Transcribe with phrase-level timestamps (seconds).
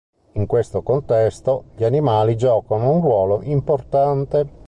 [0.31, 4.47] In questo contesto, gli animali giocano un ruolo importante.